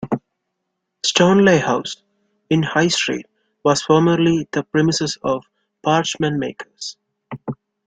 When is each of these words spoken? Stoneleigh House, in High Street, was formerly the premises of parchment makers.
Stoneleigh 1.05 1.59
House, 1.59 1.97
in 2.49 2.63
High 2.63 2.87
Street, 2.87 3.27
was 3.63 3.83
formerly 3.83 4.47
the 4.51 4.63
premises 4.63 5.19
of 5.21 5.45
parchment 5.83 6.39
makers. 6.39 6.97